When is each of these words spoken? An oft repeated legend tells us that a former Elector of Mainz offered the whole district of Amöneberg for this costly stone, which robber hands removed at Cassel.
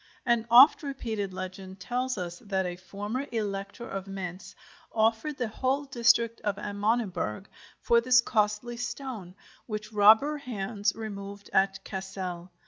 An 0.25 0.47
oft 0.49 0.81
repeated 0.81 1.31
legend 1.31 1.79
tells 1.79 2.17
us 2.17 2.39
that 2.39 2.65
a 2.65 2.75
former 2.75 3.27
Elector 3.31 3.87
of 3.87 4.07
Mainz 4.07 4.55
offered 4.91 5.37
the 5.37 5.47
whole 5.47 5.83
district 5.85 6.41
of 6.41 6.55
Amöneberg 6.55 7.45
for 7.79 8.01
this 8.01 8.19
costly 8.19 8.77
stone, 8.77 9.35
which 9.67 9.93
robber 9.93 10.37
hands 10.39 10.95
removed 10.95 11.51
at 11.53 11.83
Cassel. 11.83 12.49